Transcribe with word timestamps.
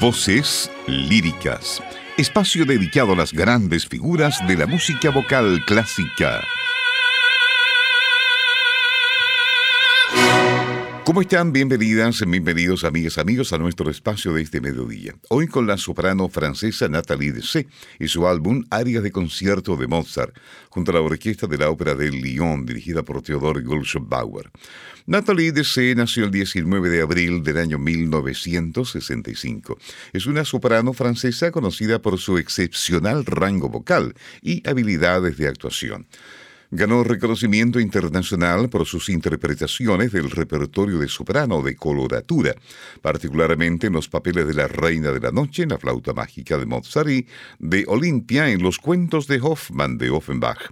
Voces 0.00 0.70
líricas. 0.86 1.82
Espacio 2.16 2.64
dedicado 2.64 3.12
a 3.12 3.16
las 3.16 3.34
grandes 3.34 3.86
figuras 3.86 4.38
de 4.48 4.56
la 4.56 4.66
música 4.66 5.10
vocal 5.10 5.62
clásica. 5.66 6.40
¿Cómo 11.10 11.22
están? 11.22 11.52
Bienvenidas, 11.52 12.24
bienvenidos 12.24 12.84
amigas, 12.84 13.18
amigos 13.18 13.52
a 13.52 13.58
nuestro 13.58 13.90
espacio 13.90 14.32
de 14.32 14.42
este 14.42 14.60
mediodía. 14.60 15.12
Hoy 15.28 15.48
con 15.48 15.66
la 15.66 15.76
soprano 15.76 16.28
francesa 16.28 16.88
Nathalie 16.88 17.32
Dessé 17.32 17.66
y 17.98 18.06
su 18.06 18.28
álbum 18.28 18.64
Arias 18.70 19.02
de 19.02 19.10
concierto 19.10 19.76
de 19.76 19.88
Mozart, 19.88 20.36
junto 20.68 20.92
a 20.92 20.94
la 20.94 21.00
orquesta 21.00 21.48
de 21.48 21.58
la 21.58 21.68
ópera 21.68 21.96
de 21.96 22.12
Lyon, 22.12 22.64
dirigida 22.64 23.02
por 23.02 23.22
Theodor 23.22 23.60
Bauer. 24.02 24.52
Nathalie 25.06 25.50
Dessé 25.50 25.96
nació 25.96 26.26
el 26.26 26.30
19 26.30 26.88
de 26.88 27.02
abril 27.02 27.42
del 27.42 27.58
año 27.58 27.80
1965. 27.80 29.78
Es 30.12 30.26
una 30.26 30.44
soprano 30.44 30.92
francesa 30.92 31.50
conocida 31.50 32.00
por 32.00 32.20
su 32.20 32.38
excepcional 32.38 33.26
rango 33.26 33.68
vocal 33.68 34.14
y 34.42 34.62
habilidades 34.64 35.36
de 35.38 35.48
actuación. 35.48 36.06
Ganó 36.72 37.02
reconocimiento 37.02 37.80
internacional 37.80 38.68
por 38.68 38.86
sus 38.86 39.08
interpretaciones 39.08 40.12
del 40.12 40.30
repertorio 40.30 41.00
de 41.00 41.08
soprano 41.08 41.62
de 41.62 41.74
coloratura, 41.74 42.54
particularmente 43.02 43.88
en 43.88 43.94
los 43.94 44.08
papeles 44.08 44.46
de 44.46 44.54
la 44.54 44.68
Reina 44.68 45.10
de 45.10 45.18
la 45.18 45.32
Noche 45.32 45.64
en 45.64 45.70
la 45.70 45.78
flauta 45.78 46.12
mágica 46.12 46.58
de 46.58 46.66
Mozart 46.66 47.26
de 47.58 47.84
Olimpia 47.88 48.50
en 48.50 48.62
los 48.62 48.78
cuentos 48.78 49.26
de 49.26 49.40
Hoffmann 49.40 49.98
de 49.98 50.10
Offenbach. 50.10 50.70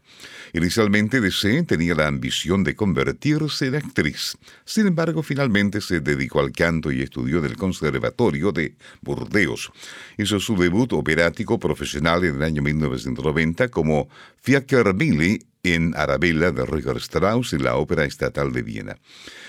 Inicialmente 0.53 1.20
Dessé 1.20 1.65
tenía 1.65 1.97
la 1.97 2.06
ambición 2.06 2.62
de 2.62 2.77
convertirse 2.77 3.67
en 3.67 3.75
actriz. 3.75 4.39
Sin 4.65 4.87
embargo, 4.87 5.25
finalmente 5.25 5.80
se 5.80 5.98
dedicó 5.98 6.39
al 6.39 6.53
canto 6.53 6.92
y 6.92 7.03
estudió 7.03 7.41
en 7.41 7.47
el 7.47 7.56
Conservatorio 7.56 8.53
de 8.53 8.77
Burdeos. 9.03 9.73
Hizo 10.17 10.39
su 10.39 10.56
debut 10.56 10.92
operático 10.92 11.59
profesional 11.59 12.25
en 12.25 12.37
el 12.37 12.42
año 12.44 12.62
1990 12.62 13.69
como 13.69 14.09
Fiaker-Milli 14.42 15.44
en 15.62 15.95
Arabella 15.97 16.51
de 16.51 16.64
Richard 16.64 16.98
Strauss 16.98 17.53
en 17.53 17.64
la 17.64 17.77
Ópera 17.77 18.05
Estatal 18.05 18.53
de 18.53 18.62
Viena. 18.62 18.98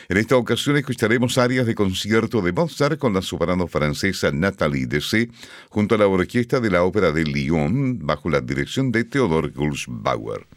En 0.08 0.18
esta 0.18 0.38
ocasión 0.38 0.78
escucharemos 0.78 1.38
áreas 1.38 1.66
de 1.66 1.76
concierto 1.76 2.42
de 2.42 2.52
Mozart 2.52 2.98
con 2.98 3.14
la 3.14 3.22
soprano 3.22 3.68
francesa 3.68 4.32
Nathalie 4.32 4.88
Dessé 4.88 5.30
junto 5.70 5.96
a 5.96 5.98
la 5.98 6.08
orquesta 6.08 6.60
de 6.60 6.72
la 6.72 6.84
Ópera 6.84 7.12
de 7.12 7.24
Lyon 7.24 8.00
bajo 8.00 8.30
la 8.30 8.42
dirección 8.42 8.92
de 8.92 9.04
Theodor 9.04 9.52
Gulsbauer. 9.52 10.48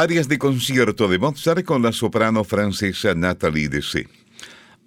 Áreas 0.00 0.28
de 0.28 0.38
concierto 0.38 1.08
de 1.08 1.18
Mozart 1.18 1.64
con 1.64 1.82
la 1.82 1.90
soprano 1.90 2.44
francesa 2.44 3.16
Nathalie 3.16 3.68
Dessé. 3.68 4.06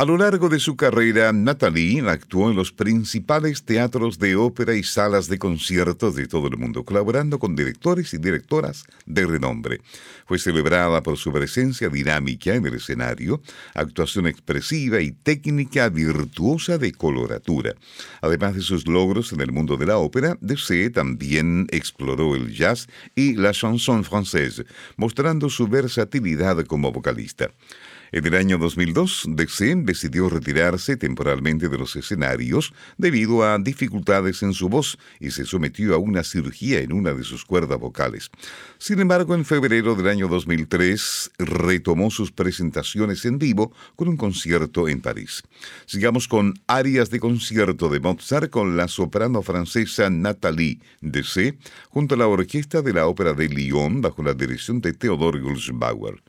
A 0.02 0.06
lo 0.06 0.18
largo 0.18 0.50
de 0.50 0.60
su 0.60 0.76
carrera, 0.76 1.32
Nathalie 1.32 2.02
actuó 2.10 2.50
en 2.50 2.56
los 2.56 2.72
principales 2.72 3.66
teatros 3.66 4.18
de 4.18 4.36
ópera 4.36 4.74
y 4.74 4.82
salas 4.82 5.28
de 5.28 5.38
conciertos 5.38 6.16
de 6.16 6.26
todo 6.26 6.48
el 6.48 6.58
mundo, 6.58 6.84
colaborando 6.84 7.38
con 7.38 7.56
directores 7.56 8.12
y 8.16 8.18
directoras 8.18 8.84
de 9.06 9.28
renombre. 9.28 9.80
Fue 10.26 10.40
celebrada 10.40 11.04
por 11.04 11.18
su 11.18 11.32
presencia 11.32 11.88
dinámica 11.88 12.56
en 12.56 12.66
el 12.66 12.74
escenario, 12.74 13.44
actuación 13.76 14.26
expresiva 14.26 15.02
y 15.02 15.12
técnica 15.12 15.88
virtuosa 15.90 16.80
de 16.80 16.94
coloratura. 16.94 17.76
Además 18.24 18.56
de 18.56 18.62
sus 18.62 18.88
logros 18.88 19.32
en 19.34 19.42
el 19.42 19.52
mundo 19.52 19.78
de 19.78 19.86
la 19.86 20.00
ópera, 20.00 20.36
Dessé 20.42 20.90
también 20.90 21.68
exploró 21.70 22.36
el 22.36 22.52
jazz 22.52 22.88
y 23.14 23.36
la 23.36 23.52
chanson 23.52 24.04
française, 24.04 24.66
mostrando 24.98 25.48
su 25.48 25.68
versatilidad 25.68 26.66
como 26.66 26.92
vocalista. 26.92 27.52
En 28.14 28.26
el 28.26 28.36
año 28.36 28.58
2002, 28.58 29.24
Dexé 29.30 29.74
decidió 29.74 30.28
retirarse 30.28 30.98
temporalmente 30.98 31.70
de 31.70 31.78
los 31.78 31.96
escenarios 31.96 32.74
debido 32.98 33.46
a 33.46 33.58
dificultades 33.58 34.44
en 34.44 34.54
su 34.54 34.68
voz 34.68 34.98
y 35.22 35.32
se 35.32 35.46
sometió 35.46 35.96
a 35.96 35.98
una 35.98 36.26
cirugía 36.26 36.82
en 36.82 36.92
una 36.92 37.14
de 37.14 37.24
sus 37.24 37.46
cuerdas 37.46 37.80
vocales. 37.80 38.30
Sin 38.78 39.00
embargo, 39.00 39.34
en 39.34 39.46
febrero 39.46 39.96
del 39.96 40.10
año 40.10 40.28
2003 40.28 41.32
retomó 41.40 42.12
sus 42.12 42.34
presentaciones 42.34 43.24
en 43.24 43.40
vivo 43.40 43.72
con 43.96 44.10
un 44.10 44.18
concierto 44.18 44.90
en 44.90 45.00
París. 45.00 45.44
Sigamos 45.86 46.28
con 46.28 46.56
áreas 46.68 47.12
de 47.12 47.22
concierto 47.22 47.88
de 47.88 48.02
Mozart 48.02 48.50
con 48.50 48.76
la 48.76 48.90
soprano 48.90 49.42
francesa 49.42 50.10
Nathalie 50.10 50.80
Dessé 51.00 51.58
junto 51.90 52.16
a 52.16 52.18
la 52.18 52.28
orquesta 52.28 52.82
de 52.82 52.92
la 52.92 53.08
Ópera 53.08 53.32
de 53.34 53.48
Lyon 53.48 54.02
bajo 54.02 54.22
la 54.22 54.34
dirección 54.34 54.82
de 54.82 54.92
Theodore 54.92 55.40
Gulsbauer. 55.40 56.22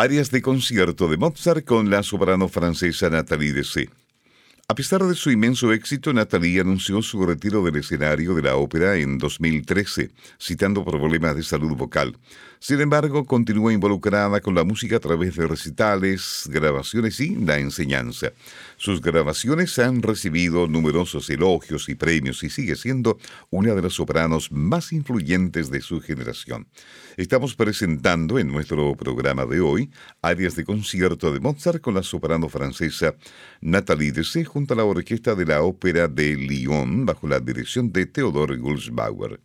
Áreas 0.00 0.30
de 0.30 0.42
concierto 0.42 1.08
de 1.08 1.16
Mozart 1.16 1.64
con 1.64 1.90
la 1.90 2.04
soprano 2.04 2.46
francesa 2.46 3.10
Nathalie 3.10 3.52
Dessé. 3.52 3.90
A 4.68 4.74
pesar 4.76 5.02
de 5.02 5.16
su 5.16 5.32
inmenso 5.32 5.72
éxito, 5.72 6.12
Nathalie 6.12 6.60
anunció 6.60 7.02
su 7.02 7.26
retiro 7.26 7.64
del 7.64 7.74
escenario 7.74 8.32
de 8.34 8.42
la 8.42 8.54
ópera 8.54 8.94
en 8.94 9.18
2013, 9.18 10.10
citando 10.38 10.84
problemas 10.84 11.34
de 11.34 11.42
salud 11.42 11.74
vocal. 11.74 12.16
Sin 12.60 12.80
embargo, 12.80 13.24
continúa 13.24 13.72
involucrada 13.72 14.40
con 14.40 14.54
la 14.54 14.62
música 14.62 14.96
a 14.96 15.00
través 15.00 15.34
de 15.34 15.48
recitales, 15.48 16.48
grabaciones 16.52 17.18
y 17.18 17.34
la 17.34 17.58
enseñanza. 17.58 18.30
Sus 18.80 19.02
grabaciones 19.02 19.76
han 19.80 20.02
recibido 20.02 20.68
numerosos 20.68 21.28
elogios 21.30 21.88
y 21.88 21.96
premios 21.96 22.44
y 22.44 22.48
sigue 22.48 22.76
siendo 22.76 23.18
una 23.50 23.74
de 23.74 23.82
las 23.82 23.94
sopranos 23.94 24.52
más 24.52 24.92
influyentes 24.92 25.68
de 25.68 25.80
su 25.80 26.00
generación. 26.00 26.68
Estamos 27.16 27.56
presentando 27.56 28.38
en 28.38 28.46
nuestro 28.46 28.94
programa 28.94 29.46
de 29.46 29.60
hoy 29.60 29.90
áreas 30.22 30.54
de 30.54 30.64
concierto 30.64 31.32
de 31.32 31.40
Mozart 31.40 31.80
con 31.80 31.94
la 31.94 32.04
soprano 32.04 32.48
francesa 32.48 33.16
Nathalie 33.60 34.12
Dessé 34.12 34.44
junto 34.44 34.74
a 34.74 34.76
la 34.76 34.84
orquesta 34.84 35.34
de 35.34 35.46
la 35.46 35.62
Ópera 35.62 36.06
de 36.06 36.36
Lyon 36.36 37.04
bajo 37.04 37.26
la 37.26 37.40
dirección 37.40 37.92
de 37.92 38.06
Theodore 38.06 38.58
Gulsbauer. 38.58 39.40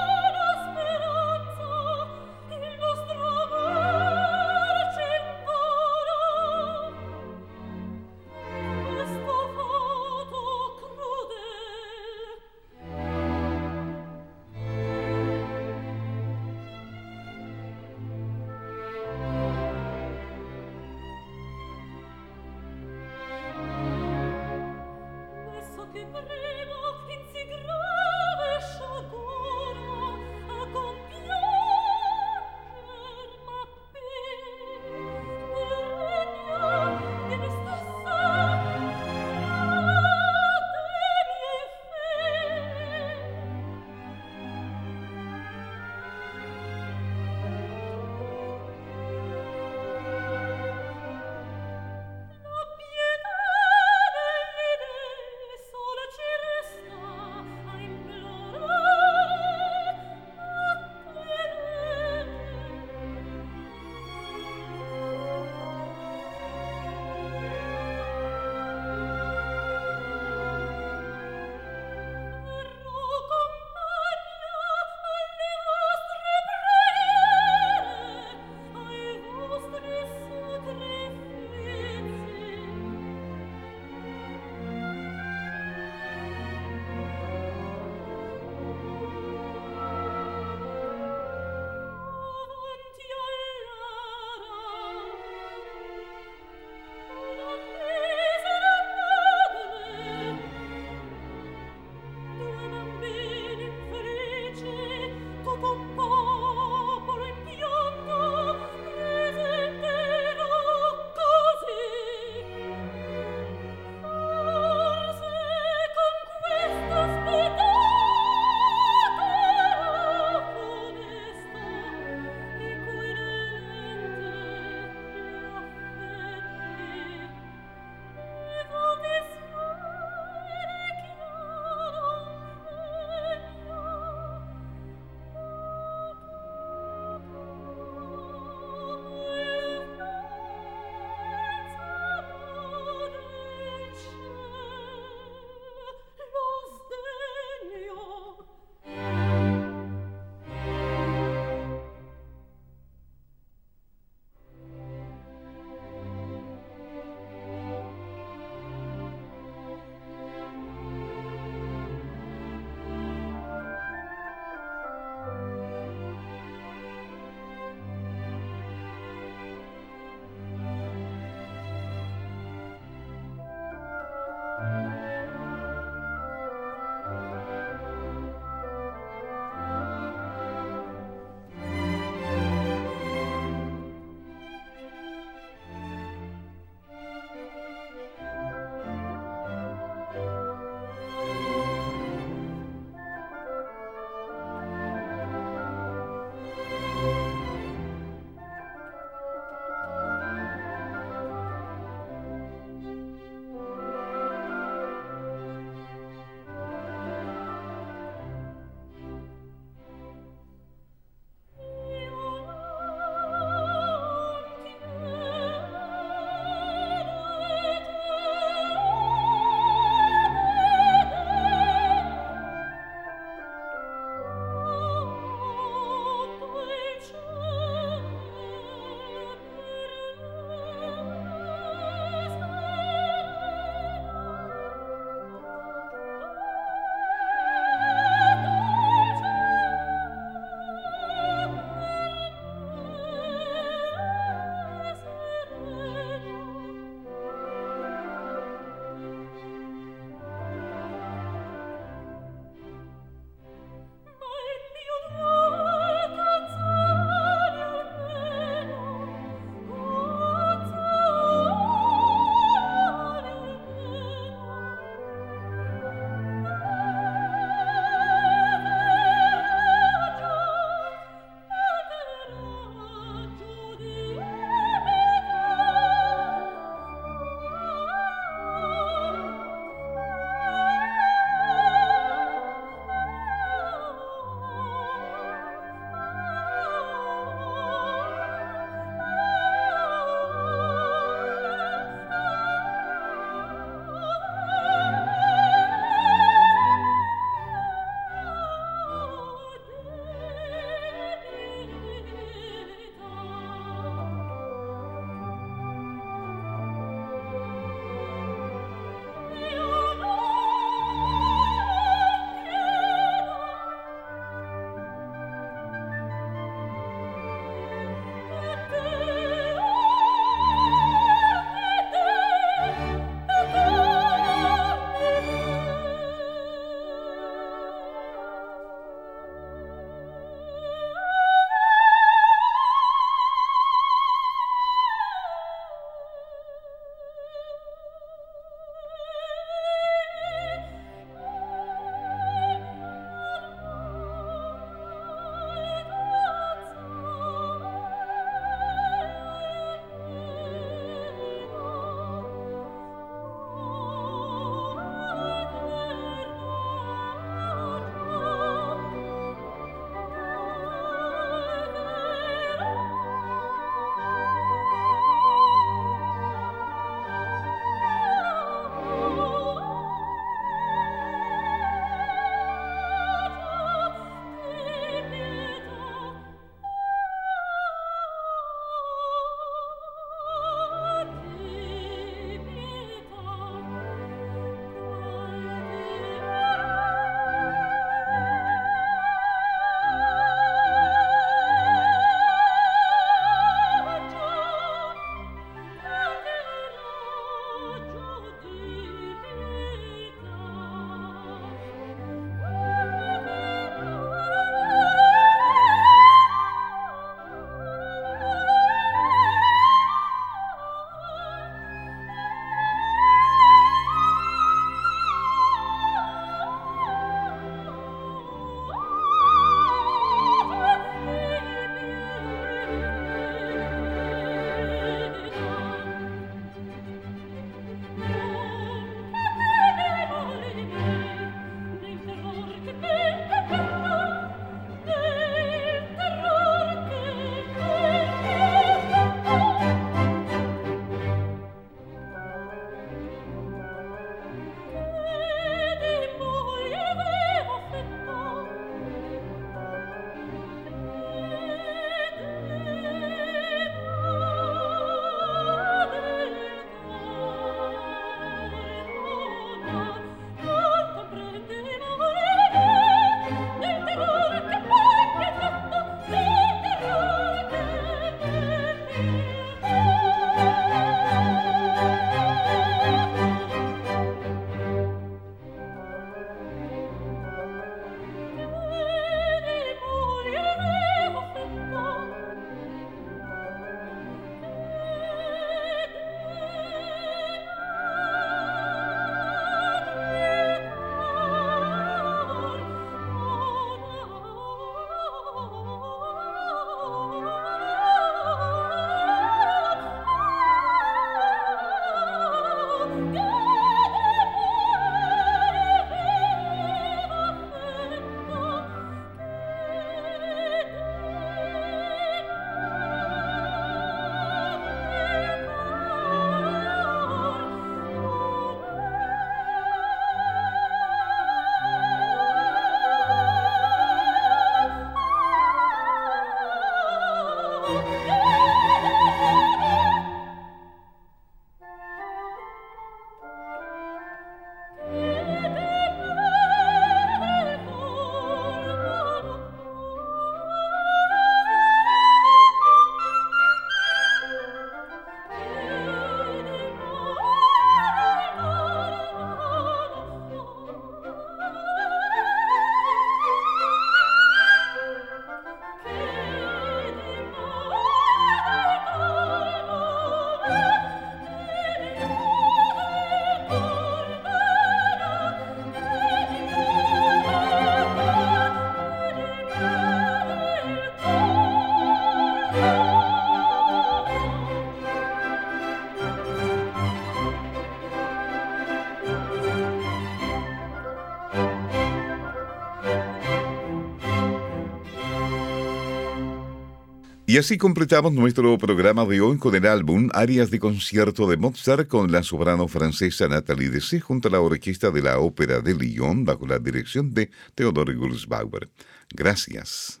Y 587.34 587.38
así 587.38 587.58
completamos 587.58 588.12
nuestro 588.12 588.56
programa 588.58 589.04
de 589.06 589.20
hoy 589.20 589.38
con 589.38 589.56
el 589.56 589.66
álbum 589.66 590.08
Arias 590.14 590.52
de 590.52 590.60
concierto 590.60 591.26
de 591.26 591.36
Mozart 591.36 591.88
con 591.88 592.12
la 592.12 592.22
soprano 592.22 592.68
francesa 592.68 593.26
Nathalie 593.26 593.70
Dessé 593.70 593.98
junto 593.98 594.28
a 594.28 594.30
la 594.30 594.40
orquesta 594.40 594.92
de 594.92 595.02
la 595.02 595.18
Ópera 595.18 595.60
de 595.60 595.74
Lyon 595.74 596.24
bajo 596.24 596.46
la 596.46 596.60
dirección 596.60 597.12
de 597.12 597.32
Theodore 597.56 597.94
Gulsbauer. 597.94 598.70
Gracias. 599.12 600.00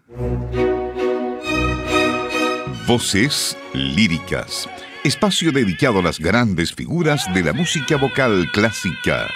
Voces 2.86 3.58
líricas. 3.72 4.68
Espacio 5.02 5.50
dedicado 5.50 5.98
a 5.98 6.02
las 6.02 6.20
grandes 6.20 6.72
figuras 6.72 7.24
de 7.34 7.42
la 7.42 7.52
música 7.52 7.96
vocal 7.96 8.48
clásica. 8.52 9.28